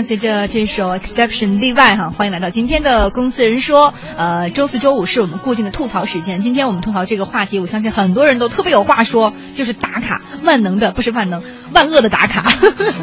[0.00, 3.92] 伴随着这首 Exception 例外哈，欢迎来到今天的公司人说。
[4.16, 6.40] 呃，周四周五是我们固定的吐槽时间。
[6.40, 11.42] 今天我们吐槽这个话题，我相信很多人都特别有话说，就是打卡，万能的不是万能，
[11.74, 12.50] 万恶的打卡。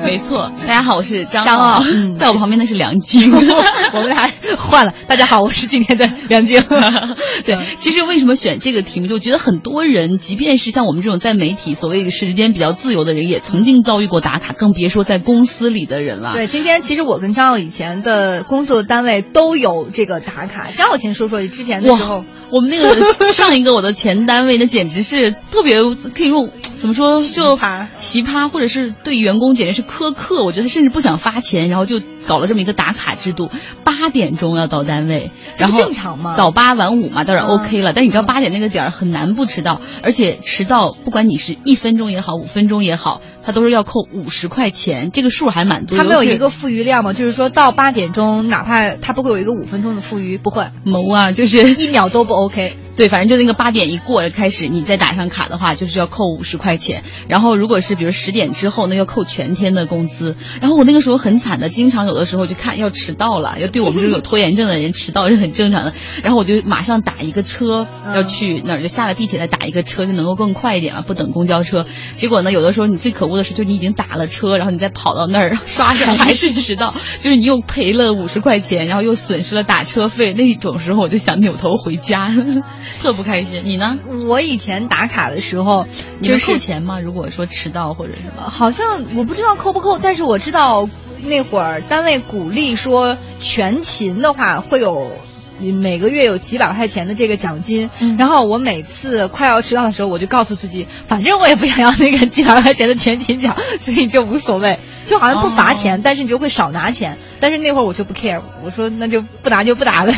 [0.03, 3.31] 没错，大家好，我是张张傲，嗯在我旁边的是梁晶。
[3.31, 4.93] 我们俩 换了。
[5.07, 6.61] 大家好，我是今天的 梁静。
[7.45, 9.07] 对，其实为什么选这个题目？
[9.07, 16.31] 就觉得很多人，即便是像我们这种在媒体所谓时间比较自由的人，也曾经遭遇过打卡，更别说在公司里的人了。
[16.31, 20.69] 对，今天其实我跟张傲以前的工作单位都有这个打卡。
[20.75, 30.43] 张傲先说说之前的时候，我们那个上一个我的前单位，那简直是特别可以用怎么说就奇葩奇葩，或者是对员工简直是苛刻。
[30.43, 33.49] 我觉得甚至不想发钱，然后就搞了这么一个打卡制度，
[33.83, 37.93] 八点钟要到单位，然后正常吗早八晚五嘛，当然嗯 OK 了。
[37.93, 45.97] 但你知道八点那个点儿很难不迟到，而且迟到不管你是一分钟也好，五分钟也好，他都是要扣五十块钱，这个数还蛮多。
[45.97, 47.13] 他没有一个富余量吗？
[47.13, 52.77] 就是说到八点钟，哪怕他不会有一个五分钟的富余，不会，谋啊，就是一秒都不 OK。
[52.97, 57.03] 对，反正就那个八点一过开始，你再打上卡的话，就是要扣五十块钱。
[57.29, 60.35] 然后如果是比如十点之后，那要扣全天的工资。
[60.61, 65.93] 然后我那个时候很惨的，经常有的时候就看要迟到了，要对我们这种有拖延症的人迟到是很正常的。
[66.23, 71.85] 然后我就马上打一个车嗯要去那儿，就下了地铁再打一个车，就能够更快一点嘛，不等公交车。
[72.15, 80.33] 结果呢，有的时候你最可恶的是，就是你已经打了车，然后你再跑到那儿 刷上 还是迟到，就是你又赔了五十块钱，然后又损失了打车费。
[80.33, 82.33] 那种时候我就想扭头回家，
[83.01, 83.61] 特不开心。
[83.65, 83.97] 你呢？
[84.27, 85.85] 我以前打卡的时候，
[86.21, 86.99] 就是扣钱吗？
[86.99, 88.41] 如果说迟到或者什么？
[88.41, 90.89] 好像我不知道扣不扣，但是我知道
[91.21, 95.11] 那会儿单位鼓励说全勤的话会有。
[95.59, 107.17] 每个月有几百块钱的这个奖金，嗯然后我每次快要迟到的时候，我就告诉自己，反正我也不想要那个几百块钱的全勤奖，所以就无所谓，就好像不罚钱，哦但是你就会少拿钱。
[107.39, 110.13] 但是那会儿我就不 care，我说那就不打就不打呗。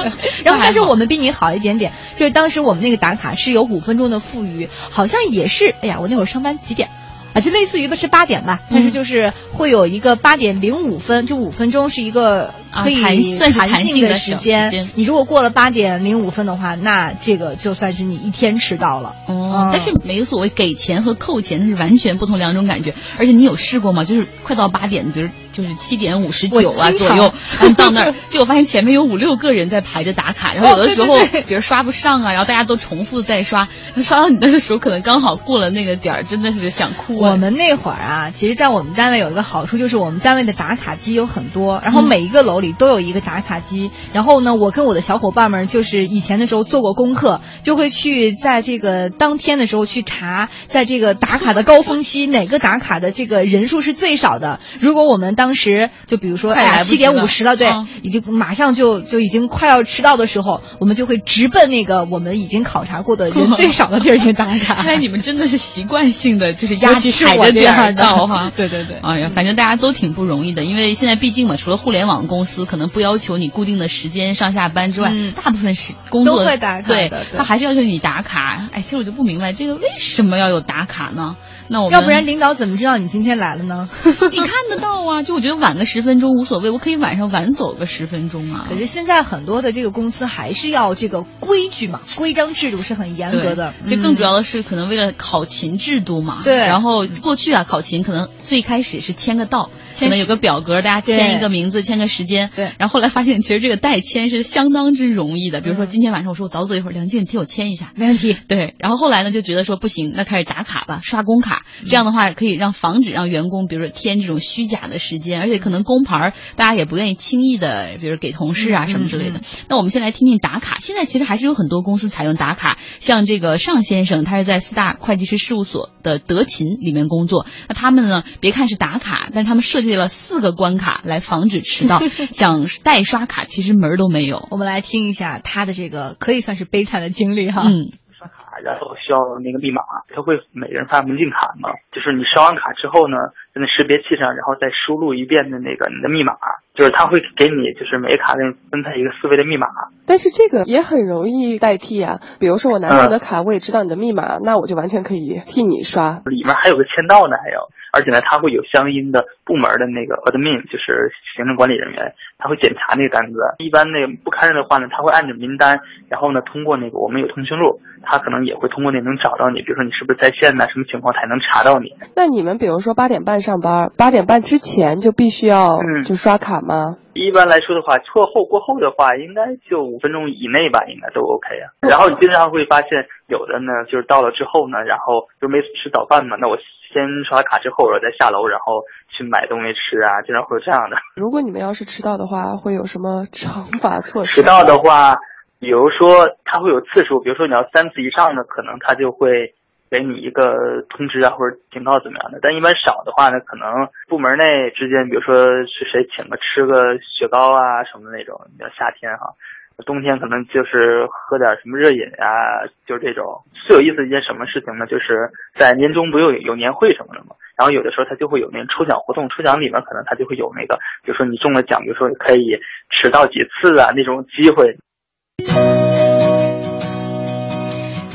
[0.44, 6.88] 然后，但是我们比你好一点点，就是当时我们那个打卡是有五分钟的富余，好像也是，哎呀，我那会儿上班几点？
[7.34, 14.88] 啊，就类似于吧，是八点吧，但是就是会有一个八点零五分，就五分钟是一个可以算是弹性性的时间。
[14.94, 19.14] 你如果过了八点零五分的话，那这个就算是你一天迟到了。
[19.26, 22.94] 哦，但是没有所谓给钱和扣钱，它是完全不同两种感觉。
[23.18, 24.04] 而且你有试过吗？
[24.04, 31.14] 就是快到八点，比如就是七点五十九啊左右，然后到那儿，结果发现前面有五六个人在排着打卡，然后有的时候
[31.46, 33.68] 比如刷不上啊，然后大家都重复在刷，
[34.02, 37.32] 刷到你那的时候，可能刚好过了那个点儿，真的是想哭啊。
[37.32, 43.90] 我们那会儿啊，其实，在我们单位有一个好处，就是我们单位的打卡机有很多，然后嗯每一个楼里都有一个打卡机。
[44.14, 54.60] 然后呢，我跟我的小伙伴们，就是以前的时候做过功课，就会去在这个当天的时候去查，在这个打卡的高峰期，哪个打卡的这个人数是最少的。
[54.80, 64.74] 如果我们当时就比如说，哎呀，七点了五十了，对，嗯已经马上就就已经快要迟到的时候，我们就会直奔那个我们已经考察过的人最少的地儿去打卡。
[64.82, 68.52] 看来你们真的是习惯性的，就是压 尤其是踩我着点儿到哈。
[68.56, 68.96] 对对对。
[69.02, 78.68] 哎呀，反正大家都挺不容易的，因为现在毕竟嘛，除了互联网公司可能不要求你固定的时间上下班之外，嗯大部分是工作都会打卡对对，他还是要求你打卡。
[78.72, 81.36] 哎，其实我就不明白这个为什么要有打卡呢？
[81.68, 83.88] 那我们要不然领导怎么知道你今天来了呢？
[84.04, 85.22] 你看得到啊？
[85.22, 88.66] 就我觉得晚个十分钟无所谓，我可以晚上晚走个十分钟啊。
[88.68, 93.72] 可是现在很多的这个公司还是要这个规矩嘛，规章制度是很严格的。
[93.84, 96.40] 其实更主要，要的是可能为了考勤制度嘛。
[96.44, 99.70] 对然后过去啊，考勤可能最开始是签个到，
[100.02, 102.50] 可能有个表格，大家签一个名字，签个时间。
[102.54, 105.60] 对然后后来发现，其实这个代签是相当之容易的。
[105.60, 107.92] 比如说嗯今天晚上我说我早走一会儿，梁静你替我签一下。
[107.94, 108.36] 没问题。
[108.48, 119.38] 对，然后后来呢，就觉得说不行，那开始打卡吧，刷工卡，这样的话可以让防止让员工，比如说填这种虚假的时间，而且可能工牌儿大家也不愿意轻易的，比如给同事啊嗯什么之类的。
[119.38, 131.98] 嗯那我们先来听听打卡，现在其实还是有很多公司采用打卡，像这个尚先生，他是在四大会计师事务所的德勤里面工作，那他们呢，别看是打卡，但是他们设计了四个关卡来防止迟到，
[132.30, 134.46] 想代刷卡其实门儿都没有。
[134.50, 137.62] 我们来听一下他的这个可以算是悲惨的经历哈。
[137.62, 139.82] 嗯，刷卡，然后需要那个密码，
[140.14, 143.16] 他会每人发门禁卡嘛，就是你刷完卡之后呢，
[143.54, 146.34] 在那识别器上，然后再输入一遍的那个你的密码，
[146.74, 149.66] 就是他会给你就是每卡给你分配一个四位的密码，
[150.06, 152.20] 但是这个也很容易代替啊。
[152.38, 156.22] 比如说我拿到你的卡，我也知道你的密码，那我就完全可以替你刷。
[156.24, 163.36] 里面还有个签到呢，还有，而且呢，它会有相应的部门的那个 admin，就是行政管理人员，他会检查那个单子。
[163.58, 171.92] 一般那个不堪任的话呢，他会按着名单，然后呢，通过那个我们有通讯录，他可能也会通过那能找到你，比如说你是不是在线呢，什么情况才能查到你？
[172.16, 176.96] 那你们比如说八点半上班，八点半之前就必须要就刷卡吗？
[177.12, 181.76] 一般来说的话，错后过后的话，应该就五分钟以内吧，应该都 OK 啊。
[181.84, 186.56] 然后你经常会发现，有的呢就是到了之后呢，然后就没吃早饭嘛，那我
[186.92, 190.96] 先刷卡之后，然后再下楼，然后去买东西吃啊，经常会有这样的。
[191.16, 194.40] 如果你们要是迟到的话，会有什么惩罚措施？
[194.40, 195.18] 迟到的话。
[195.62, 199.54] 比如说，他会有次数，比如说你要三次以上的，可能他就会
[199.92, 202.40] 给你一个通知啊，或者警告怎么样的。
[202.42, 205.36] 但一般少的话呢，可能部门内之间，比如说
[205.70, 208.40] 是谁请个吃个雪糕啊什么那种。
[208.50, 209.38] 你要夏天哈，
[209.82, 213.42] 冬天可能就是喝点什么热饮啊，就是这种。
[213.66, 214.86] 最有意思一件什么事情呢？
[214.86, 217.36] 就是在年终不有有年会什么的嘛？
[217.56, 222.58] 然后有的时候他就会有那个抽奖活动，抽奖里面可能他就会有那个，比如说你中了奖，比如说可以
[222.90, 224.78] 迟到几次啊那种机会。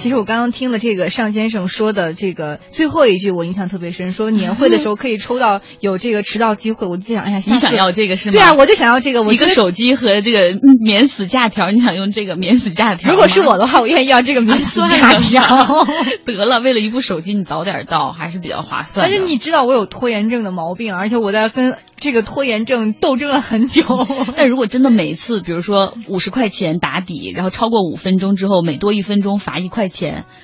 [0.07, 8.31] 其实我刚刚听了这个尚先生说的这个最后一句，我印象特别深，说年会的时候可以抽到有这个迟到机会，我就想，哎呀，你想要这个是吗？
[8.31, 13.11] 对啊，我就想要这个，我一个手机和这个免死假条，你想用这个免死假条？
[13.11, 15.67] 如果是我的话，我愿意要这个免死假条。
[16.23, 19.09] 得了，为了一部手机，你早点到还是比较划算。
[19.09, 23.83] 但是你知道我有拖延症的毛病，而且我在跟这个拖延症斗争了很久。
[24.37, 29.96] 但如果真的每次，比如说五十块钱打底，然后超过五分钟之后，每多一分钟罚一块钱，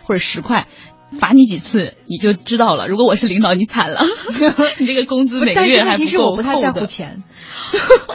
[0.06, 0.20] 或者。
[0.24, 0.68] 十块，
[1.20, 2.88] 罚你几次你就知道了。
[2.88, 4.02] 如果我是领导，你惨了，
[4.80, 7.24] 你这个工资每个月还不够我不太在乎钱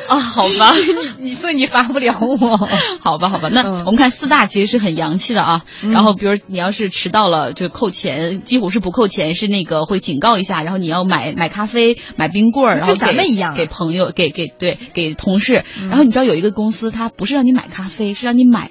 [0.08, 0.72] 啊，好吧，
[1.20, 2.56] 你所以你罚不了我，
[3.04, 3.48] 好吧，好吧。
[3.52, 5.64] 那我们看四大其实是很洋气的啊。
[5.82, 10.62] 然后比如你要是迟到了就扣钱，几乎是不扣钱，是那个会警告一下。
[10.62, 15.64] 然后你要买买咖啡、买冰棍儿，然后咱们一样给朋友、给给对给同事。
[15.90, 18.70] 然后你知道有一个公司，它不是让你买咖啡，是让你买。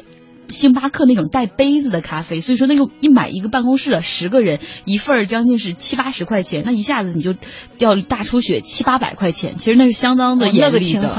[0.49, 7.35] 星巴克那种带杯子的咖啡，所以说那个一买一个办公室的十个人一份儿，将近是七八十块钱，那一下子你就
[7.79, 11.09] 要大出血七八百块钱，其实那是相当的严厉的，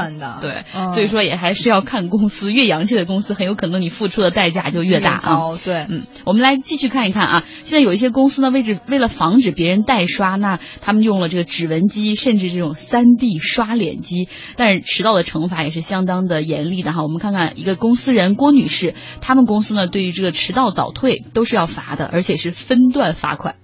[0.40, 0.64] 对，
[0.94, 5.38] 所以说也还是要看公司，越洋气的公司很有可能你付出的代价就越大啊。
[5.64, 17.02] 对，嗯，我们来继续看一看啊，现在有一些公司呢，为止为了防止别人代刷，那他们用了这个指纹机，甚至这种三 D 刷脸机，但是迟到的惩罚也是相当的严厉的哈。
[17.02, 18.94] 我们看看一个公司人郭女士。
[19.20, 23.56] 他们公司呢，对于这个迟到早退都是要罚的，而且是分段罚款。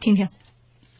[0.00, 0.26] 听听，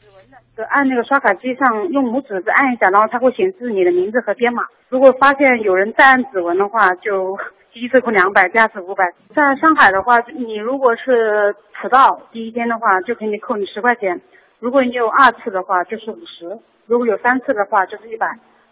[0.01, 4.65] 指纹的，就按那个刷卡机上用拇指按一下，然后它会显示你的名字和编码。
[4.89, 7.39] 如果发现有人再按指纹的话，就
[7.73, 9.05] 第一次扣两百，第二次五百。
[9.35, 14.19] 在上海的话，你如果是迟到第一天的话，就给你扣你十块钱；
[14.61, 18.29] 如果你有二次的话，就是五十；如果有三次的话，就是一百；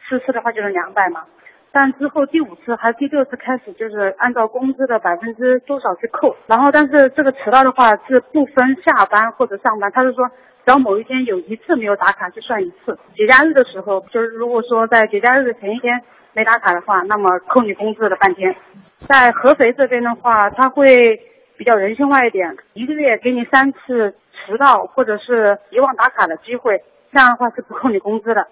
[0.07, 1.25] 四次的话就是两百嘛。
[1.73, 6.37] 但之后第五次还是第六次开始，就是按照工资的百分之多少去扣。
[6.47, 12.99] 然后，但是这个迟到的话是不分下班或者上班，他是说只要某一天有一次没有打卡就算一次。
[13.15, 16.03] 节假日的时候，就是如果说在节假日的前一天
[16.33, 18.57] 没打卡的话，那么扣你工资的半天。
[18.99, 21.21] 在合肥这边的话，他会
[21.57, 28.49] 比较人性化一点，一个月给你三次迟到或者是遗忘打卡的机会，这样的话是不扣你工资的。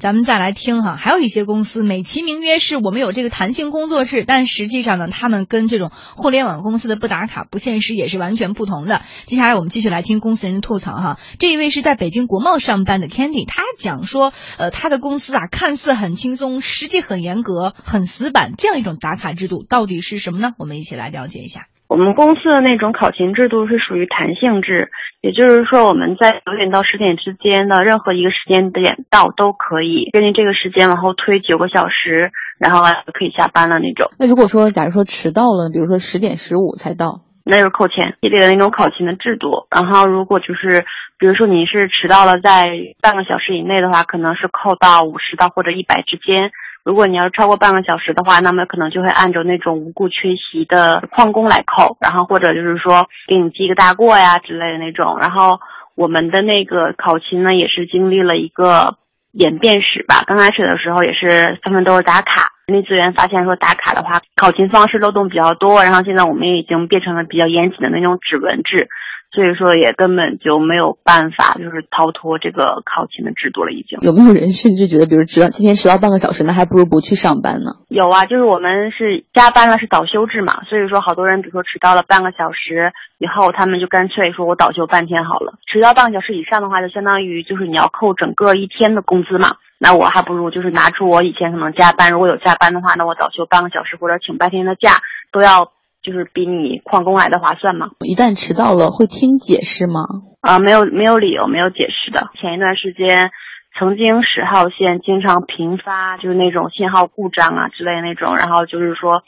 [0.00, 9.02] 咱们再来听哈，还有一些公司美其名曰是我们有这个弹性工作制，但实际上呢，他们跟这种互联网公司的不打卡不现实也是完全不同的。
[9.26, 20.54] 接下来我们继续来听公司人吐槽哈，这一位是在北京国贸上班的 Candy，他讲说，呃，他的公司啊看似很轻松，实际很严格、很死板，这样一种打卡制度到底是什么呢？
[20.58, 21.68] 我们一起来了解一下。
[21.86, 32.80] 我们公司的那种考勤制度是属于弹性制，也就是说我们在九点到十点之间的任何一个时间点到都可以根据这个时间往后推九个小时，然后
[33.12, 34.10] 可以下班了那种。
[34.18, 39.66] 那如果说假如说迟到了，比如说十点十五才到，那就是扣钱，系列的那种考勤的制度。
[39.70, 40.86] 然后如果就是
[41.18, 42.72] 比如说你是迟到了在
[43.02, 46.50] 半个小时以内的话，可能是扣到五十到或者一百之间。
[46.84, 55.16] 如果你要是超过半个小时的话，那么可能就会按照那种无故缺席的旷工来扣，然后或者就是说给你记个大过呀之类的那种。
[55.18, 55.60] 然后
[55.94, 58.98] 我们的那个考勤呢，也是经历了一个
[59.32, 60.24] 演变史吧。
[60.26, 68.88] 刚开始的时候也是他们都是打卡，人力资源发现说打卡的话，考勤方式漏洞比较多，然后现在我们也已经变成了比较严谨的那种指纹制。
[69.34, 73.72] 所以说也根本就没有办法，就是逃脱这个考勤的制度了。
[73.72, 77.72] 已经有没有人甚至觉得，比如迟到今天迟到半个小时，那还不如不去上班呢？
[77.88, 80.62] 有啊，就是我们是加班了，是倒休制嘛。
[80.70, 85.54] 所以说，好多人比如说迟到了半个小时以后，他们就干脆说我倒休半天好了。
[85.66, 89.56] 迟到半个小时以上的话，就相当于就是你要扣整个一天的工资嘛。
[89.78, 94.90] 那我还不如就是拿出我以前可能加班，如果有加班的话，那我倒休半个小时或者请半天的假
[95.32, 95.72] 都要。
[96.04, 97.88] 就是比你旷工来的划算吗。
[98.04, 100.04] 一旦迟到了，会听解释吗？
[100.40, 102.28] 啊，没有没有理由，没有解释的。
[102.40, 103.30] 前一段时间，
[103.76, 109.22] 曾经十号线经常频发就是那种信号故障啊之类那种，然后就是说。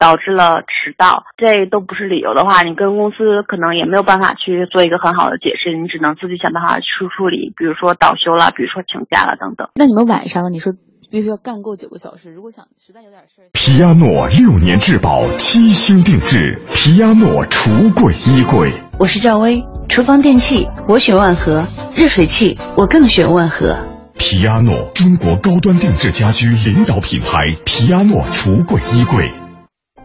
[0.00, 9.68] 导致了迟到，这都不是理由的话，你跟公司可能也没有办法去做一个很好的解释，你只能自己想办法去处理，比如说倒休了，比如说请假了等等。
[9.74, 10.72] 那你们晚上你说
[11.10, 18.72] 必须要干够九个小时，如果想实在有点事儿，皮亚诺六年质保，七星定制，皮亚诺橱柜衣柜。
[18.96, 23.76] 我是赵薇，厨房电器我选万和，热水器我更选万和。
[24.16, 29.32] 皮亚诺，中国高端定制家居领导品牌，皮亚诺橱柜衣柜。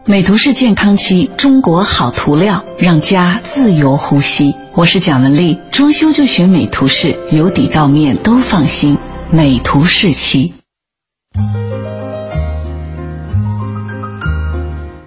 [0.06, 4.56] 美图仕健康漆，中国好涂料，让家自由呼吸。
[4.74, 8.98] 我是蒋雯丽，装修就选美图仕，由底到面都放心。
[9.30, 10.54] 美图仕漆。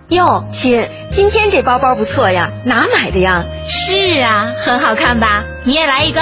[0.09, 3.45] 哟，亲，今天这包包不错呀，哪买的呀？
[3.67, 5.43] 是啊，很好看吧？
[5.63, 6.21] 你也来一个，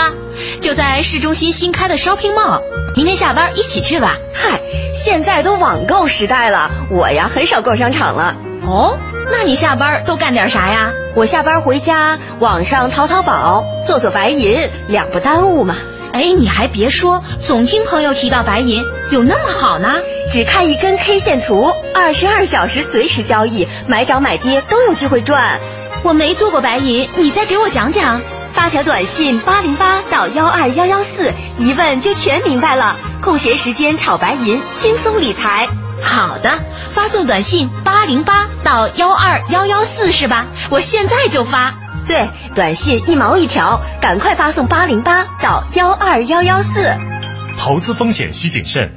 [0.61, 2.61] 就在市中心新开的 Shopping Mall，
[2.95, 4.17] 明天下班一起去吧。
[4.33, 4.59] 嗨，
[4.93, 8.35] 现在都网购时代了，我呀很少逛商场了。
[8.67, 8.97] 哦，
[9.31, 10.91] 那你下班都干点啥呀？
[11.15, 15.75] 我下班回家，网上淘淘宝，做做白银，两不耽误嘛。
[16.13, 19.95] 哎，你还别说，总听朋友提到白银，有那么好呢？
[20.31, 25.59] 只看一根 K 线图，二十二小时随时交易，买涨买跌都有机会赚。
[26.03, 28.21] 我没做过白银，你再给我讲讲。
[28.53, 32.95] 发条短信八零八到幺二幺幺四，一问就全明白了。
[33.21, 35.67] 空闲时间炒白银，轻松理财。
[36.01, 36.51] 好的，
[36.91, 40.47] 发送短信八零八到幺二幺幺四是吧？
[40.69, 41.75] 我现在就发。
[42.07, 46.93] 对，短信一毛一条，赶快发送八零八到幺二幺幺四。
[47.57, 48.95] 投资风险需谨慎。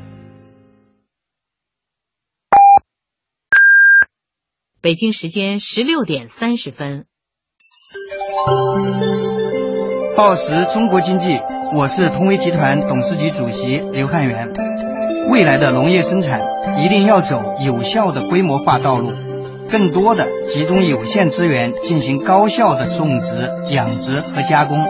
[4.80, 7.04] 北京时间十六点三十分。
[10.16, 11.40] 报时中国经济，
[11.74, 14.52] 我是同威集团董事局主席刘汉元。
[15.28, 16.40] 未来的农业生产
[16.82, 19.12] 一定要走有效的规模化道路，
[19.70, 24.84] 更多的集中有限资源进行高效的种植、养殖和加工，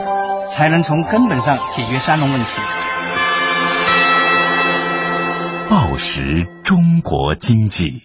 [0.50, 2.46] 才能从根本上解决三农问题。
[5.68, 6.24] 报时
[6.64, 8.02] 中国经济，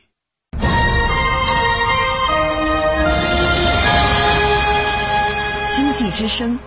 [5.71, 6.59] 经济之声。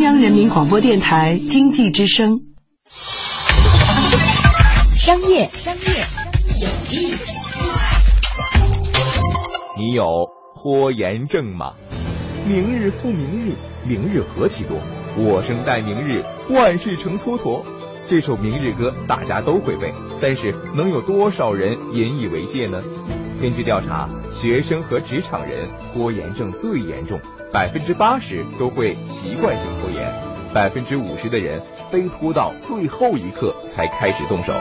[0.00, 2.40] 中央人民广播电台经济之声。
[4.96, 5.82] 商业，商业
[6.58, 7.38] 有意思。
[9.76, 10.06] 你有
[10.56, 11.74] 拖延症吗？
[12.46, 14.78] 明日复明日，明日何其多。
[15.18, 17.62] 我生待明日，万事成蹉跎。
[18.08, 19.92] 这首明日歌大家都会背，
[20.22, 22.82] 但是能有多少人引以为戒呢？
[23.40, 27.18] 根据调查，学生和职场人拖延症最严重，
[27.50, 30.12] 百分之八十都会习惯性拖延，
[30.52, 34.52] 百分之五十的人非拖到最后一刻才开始动手，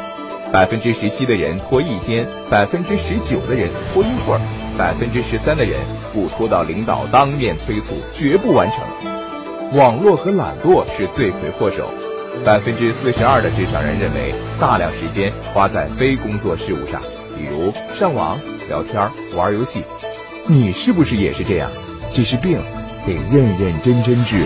[0.54, 4.40] 百分之十七的人拖一天，百分之十九的人拖一会儿，
[4.78, 5.78] 百分之十三的人
[6.14, 9.78] 不拖到领导当面催促绝不完成。
[9.78, 11.92] 网络和懒惰是罪魁祸首，
[12.46, 17.02] 百分之四十二的职场人认为大量时间花在非工作事务上，
[17.38, 18.40] 比如上网。
[18.70, 19.84] 聊天、玩游戏，
[20.48, 21.70] 你是不是也是这样？
[22.14, 22.62] 这是病，
[23.06, 24.46] 得认认真真治。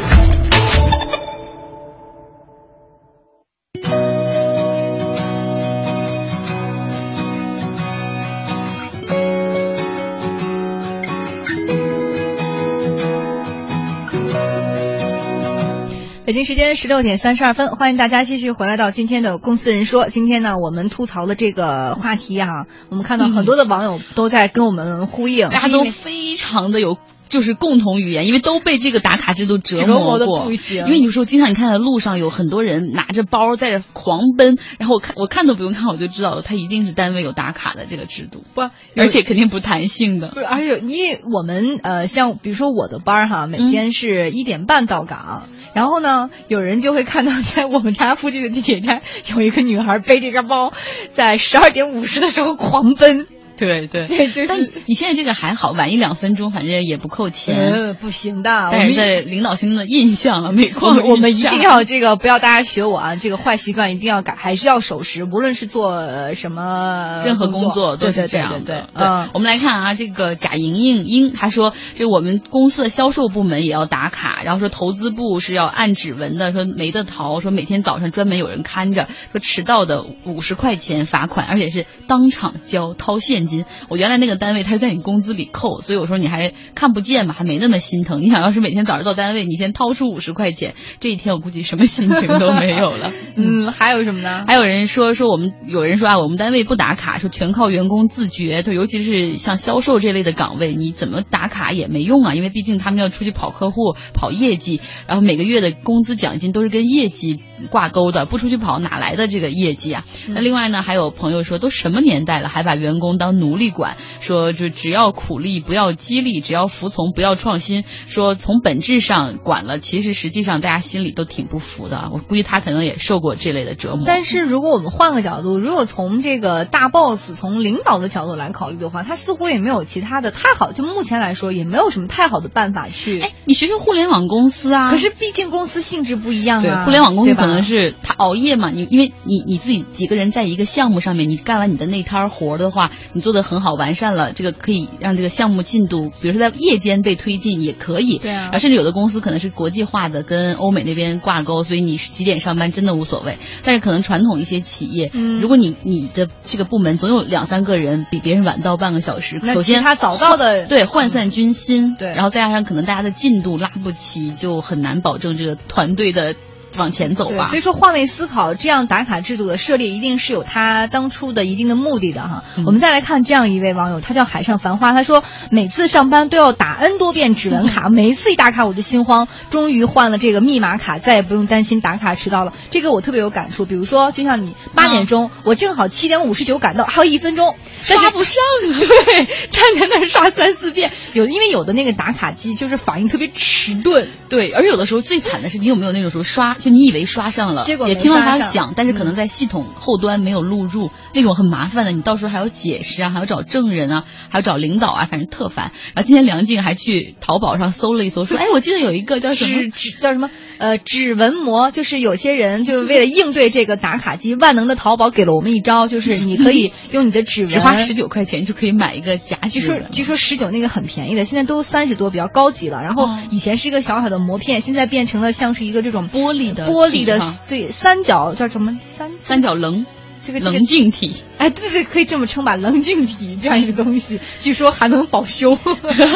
[16.26, 20.06] 北京时间十六点三十二分，欢迎大家继续回来到今天的《公司人说》。
[20.10, 22.48] 今天呢，我们吐槽的这个话题啊，
[22.90, 26.98] 我们看到很多的网友都在跟我们呼应，大家都非常的有。
[27.30, 30.52] 就是共同语言，因为都被这个打卡制度折磨过。
[30.52, 38.62] 因为有时候经常你看在路上有很多人拿着包在这狂奔，然后我看我看都不用看，我就知道他一定是单位有打卡的这个制度，不，
[38.96, 40.28] 而且肯定不弹性的。
[40.28, 49.02] 不是，而且因为我们呃，像比如说我的班儿哈，每天是一点半到岗，然后呢，有人就会看到在我们家附近的地铁站
[49.36, 50.72] 有一个女孩背着一个包，
[51.12, 53.28] 在十二点五十的时候狂奔。
[53.58, 54.48] 对对 对，就是。
[54.48, 57.56] 但你现在这个还好，晚一两分钟，反正也不扣钱。
[57.56, 58.70] 呃，不行的。
[58.72, 68.90] 但是在领导心中的印象啊， 每况我们一定要这个，不要大家学我啊，这个坏习惯一定要改，还是要守时，无论是做什么任何工作都是这样的。
[68.94, 83.53] 对，我们来看啊，这个贾莹莹英她说，这我们公司的销售部门也要打卡，然后说投资部是要按指纹的，说没得逃，说每天早上专门有人看着，说迟到的五十块钱罚款，而且是当场交掏现金。
[83.90, 88.22] 我原来那个单位他是在你工资里扣，所以我说你还看不见嘛，还没那么心疼。
[88.22, 93.12] 你想要是每天早上到单位，你先掏出五十块钱，这一天我估计什么心情都没有了。
[93.36, 94.46] 嗯，还有什么呢？
[94.48, 98.62] 还有人说说我们有人说啊，我们单位不打卡，说全靠员工自觉。
[98.64, 110.04] 对，尤其是像销售这类的岗位，你怎么打卡也没用啊，因为毕竟他们要出去跑客户、跑业绩，然后每个月的工资奖金都是跟业绩挂钩的，不出去跑哪来的这个业绩啊？
[110.30, 113.98] 那另外呢，还有朋友说，都什么年代了，还把员工当奴隶管？
[114.20, 117.84] 说就只要苦力不要激励，只要服从不要创新。
[118.08, 122.10] 说从本质上管了，其实实际上大家心里都挺不服的。
[122.14, 124.04] 我估计他可能也受过这类的折磨。
[124.06, 130.72] 但是如果我们换个角度，如果从这个大 boss 从领导的角度来考虑的话，他似乎也没有其他的太好。
[130.72, 133.20] 就目前来说，也没有什么太好的办法去。
[133.20, 134.92] 哎，你学学互联网公司啊。
[134.92, 136.62] 可是毕竟公司性质不一样啊。
[136.62, 138.70] 对，互联网公司可能是他熬夜嘛。
[138.70, 148.20] 你因为你你自己几个人在一个项目上面，你干完你的那摊活的话，你做的很好，完善了，这个可以让这个项目进度，比如说在夜间被推进也可以。
[148.20, 148.52] 对啊。
[148.60, 153.40] 甚至有的公司可能是国际化的，跟欧美那边挂钩，所以你是几点上班真的无所谓。
[153.64, 166.36] 但是可能传统一些企业，嗯，如果你你的这个部门总有两三个人比别人晚到半个小时，首先他早到的对涣散军心，对，然后再加上可能大家的进度拉不齐，就很难保证这个团队的。
[166.78, 167.48] 往前走吧。
[167.48, 172.44] 所以说换位思考，这样打卡制度的设立一定是有它当初的一定的目的的哈。
[172.66, 179.28] 我们再来看这样一位网友，他叫海上繁花，他说每次上班都要打 N 多遍指纹卡， 每一次一打卡我就心慌。
[179.50, 182.54] 终于换了这个密码卡，再也不用担心打卡迟到了。
[182.70, 183.66] 这个我特别有感触。
[183.66, 188.80] 比如说，就像你八点钟，我正好七点五十九赶到，还有一分钟刷不上了。
[188.80, 190.92] 对，站在那儿刷三四遍。
[191.14, 194.08] 有因为有的那个打卡机就是反应特别迟钝。
[194.30, 201.92] 对，而有的时候最惨的是，你有没有那种时候刷，就你以为刷上了，结果也听到它响，但是可能在系统后端没有录入，那种很麻烦的。
[201.92, 205.74] 你到时候还要解释啊，还要找证人啊，还要找领导啊，反正特烦。
[205.94, 219.50] 然后今天梁静还去淘宝上搜了一搜，说，哎，我记得有一个叫什么指叫什么呃指纹膜，就是有些人就为了应对这个打卡机，万能的淘宝给了我们一招，就是你可以 用你的指纹，只花十九块钱就可以买一个假指纹。
[219.50, 222.82] 据说据说十九那个很便宜的，现在都三十多，比较高级了。
[222.82, 227.20] 然后以前是一个小小的膜片，现在变成了像是一个这种玻璃的玻璃的。
[227.48, 228.80] 对，三角叫什么？
[228.84, 229.86] 三三角棱，
[230.26, 231.14] 这个棱镜体。
[231.44, 235.58] 哎，对对，可以这么称吧，棱镜体这样一个东西，据说还能保修，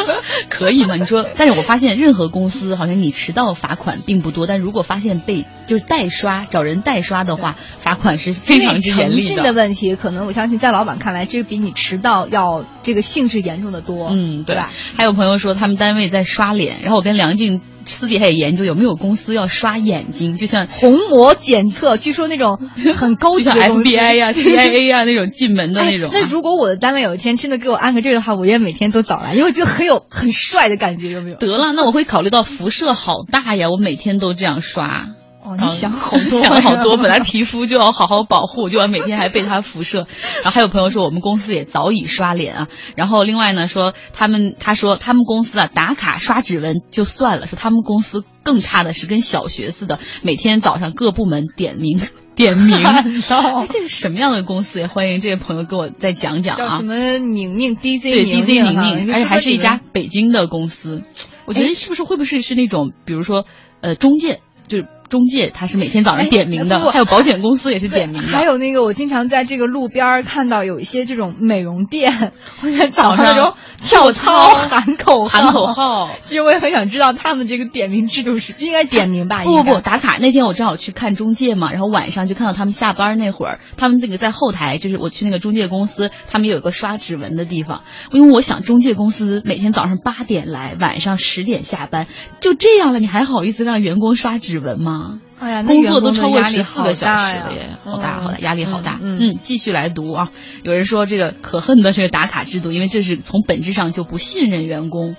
[0.48, 0.94] 可以吗？
[0.96, 9.20] 你说，但是我发现任何公司好像你迟到罚款并不多，但如果发现被就是代刷找人代刷的话，罚款是非常之严厉的。
[9.20, 14.08] 诚信的问题，可能我相信在老板看来，这比你迟到要这个性质严重的多。
[14.10, 14.70] 嗯，对吧？
[14.96, 17.60] 还有朋友说他们单位在刷脸，然后我跟梁静。
[17.90, 22.58] 私底下也研究有没有公司要刷眼睛，就像虹膜检测，据说那种
[22.94, 26.10] 很高级的 FBI 呀、 CIA 呀那种进门的那种。
[26.12, 31.36] 那如果我的单位有一天真的给我安个这个的话，我也每天都早来，因为就很有很帅的感觉，有没有？
[31.36, 35.08] 得了，那我会考虑到辐射好大呀，我每天都这样刷。
[35.40, 36.96] 哦，你想好 多，想好多。
[36.96, 40.06] 本来皮肤就要好好保护，就要每天还被它辐射。
[40.42, 42.68] 然后还有朋友说，我们公司也早已刷脸啊。
[42.96, 51.98] 然后另外呢，说他们他说他们公司啊打卡刷指纹就算了，说他们公司更差的是跟小学似的，每天早上各部门点名
[52.38, 52.78] 点名。
[53.68, 54.78] 这是什么样的公司？
[54.80, 56.58] 也欢迎这位朋友给我再讲讲啊。
[56.58, 61.02] 叫什么宁宁 DJ 对 DJ 宁宁，而且还是一家北京的公司。
[61.44, 63.44] 我觉得是不是会不会是那种，比如说
[63.82, 64.86] 呃中介，就是。
[65.08, 68.28] 中介他是每天早上点名的，还有保险公司也是点名的。
[68.28, 76.10] 还有那个，我经常在这个路边看到有一些这种美容店，我在早上那种跳操喊口喊口号。
[76.26, 79.44] 其实我也很想知道他们这个点名制度是应该点名吧？
[79.44, 87.82] 不不不，打卡那天我正好去看中介嘛，然后晚上就看到他们下班那会儿，他们那个在后台，就是我去那个中介公司，他们有个刷指纹的地方。
[88.12, 92.06] 因为我想中介公司每天早上八点来，晚上十点下班，
[92.40, 94.97] 就这样了，你还好意思让员工刷指纹吗？
[95.38, 98.98] 哎呀，工作都超过十四个小时了耶，好大好大，压力好大。
[99.00, 100.28] 嗯，继续来读啊。
[100.62, 105.16] 有人说这个可恨的是打卡制度，因为这是从本质上就不信任员工。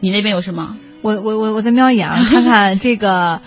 [0.00, 0.76] 你那边有什么？
[1.02, 3.40] 我我我我在瞄一眼啊，看看这个。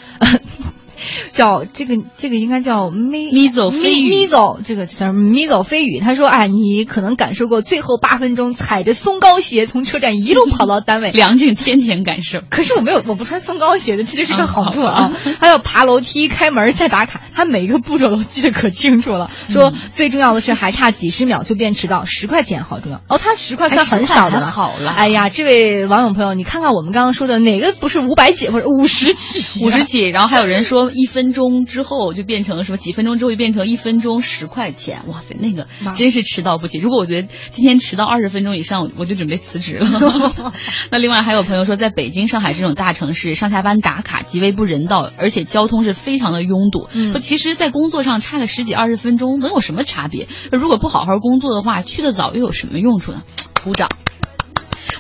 [1.33, 5.99] 叫这个这个应该叫咪咪走飞语咪走这个叫咪走飞语。
[5.99, 12.41] 他说，哎，你可能感受过最后八分钟踩着松糕鞋从车站一路跑到单位， 梁静天天感受。
[12.49, 15.12] 可是我没有，我不穿松糕鞋的，这就是个好处啊。
[15.39, 19.29] 还有爬楼梯、开门再打卡，他每一个步骤都记得可清楚了。
[19.49, 23.17] 说最重要的是还差几十秒就变迟到，十块钱好重要哦。
[23.17, 24.47] 他十块算很少的了。
[24.47, 29.63] 好了，哎呀，这位网友朋友，你看看我们刚刚说的哪个不是五百起或者五十起？
[29.63, 32.78] 五十起，然后还有人说一分钟之后就变成什么？
[32.78, 35.04] 几分钟之后就变成一分钟十块钱？
[35.08, 36.78] 哇塞，那个真是迟到不起。
[36.80, 39.88] 如果我觉得今天迟到二十分钟以上，我就准备辞职了。
[40.91, 46.88] 那另外还有朋友说，在北京、上海这种大城市，上下班打卡极为不人道，而且交通是非常的拥堵。
[46.93, 50.28] 嗯，其实，在工作上差个十几二十分钟，能有什么差别？
[50.52, 53.23] 如果不好好工作的话，去的早又有什么用处呢？
[53.63, 53.89] 鼓掌。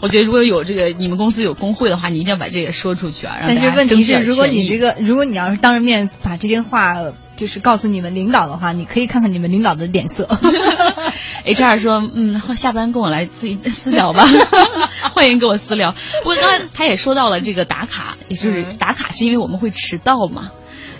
[0.01, 3.37] 我觉得如果有这个你们公司有工会的话，你一定要把这个说出去啊！
[3.41, 6.95] 但是问题是，如果你这个，如果你要是当着面把这些话
[7.35, 10.27] 就是告诉你们领导的话，你可以看看你们领导的脸色。
[11.45, 14.25] HR 说，嗯，下班跟我来自己 私聊吧，
[15.13, 15.93] 欢迎跟我私聊。
[16.23, 20.51] 不过刚才他也说到了这个打卡，也就是打卡是因为我们会迟到嘛。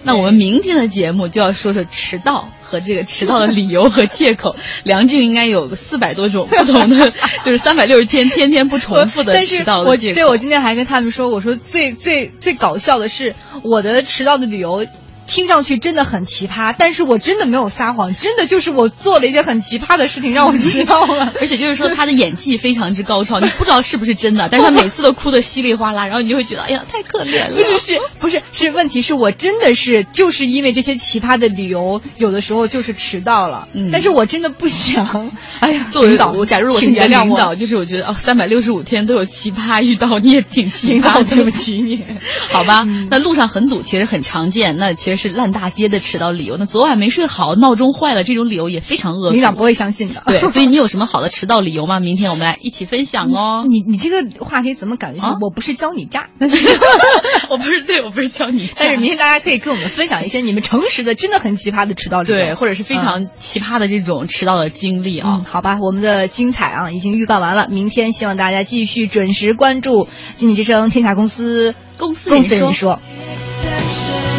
[0.04, 4.56] 那我们明天的节目就要说说迟到和这个迟到的理由和借口。
[4.84, 7.12] 梁静应该有四百多种不同的，
[7.46, 10.16] 就是三百六十天天天不重复的迟到的借口。
[10.16, 14.86] 对，我今天还跟他们说，我说最最最搞笑的是我的迟到的理由。
[15.30, 27.56] 听上去真的很奇葩，但是我真的没有撒谎，真的就是我做了一件很奇葩的事情让我知道了， 而且就是说他的演技非常之高超，你不知道是不是真的，但是他每次都哭得稀里哗啦，然后你就会觉得哎呀太可怜了。
[27.56, 42.04] 不是是不是是问题是我真的是就是因为这些奇葩的理由，有的时候就是迟到了，嗯，但是我真的不想，哎呀，作为我假如我是你的领导，就是我觉得哦三百六十五天都有奇葩遇到，你也挺奇葩， 对不起你，
[42.50, 42.84] 好吧？
[43.12, 46.00] 那路上很堵其实很常见，那其实是烂大街的。
[46.00, 49.34] 迟到理由，那昨晚没睡好，闹钟坏了，这种理由也非常恶俗。
[49.36, 50.24] 领导不会相信的。
[50.26, 52.00] 对，所以你有什么好的迟到理由吗？
[52.00, 53.66] 明天我们来一起分享哦。
[53.68, 55.36] 你你这个话题怎么感觉啊？
[55.42, 56.30] 我不是教你诈，
[57.52, 65.40] 我不是对我不是教你，但是明天大家可以跟我们分享一些你们诚实的、真的很奇葩的迟到理由，对，或者是非常奇葩的这种迟到的经历啊。
[65.40, 70.06] 嗯、好吧，我们的精彩啊已经预告完了，明天希望大家继续准时关注
[70.38, 72.98] 《经济之声》天下公司公司公司人说。
[72.98, 74.39] 说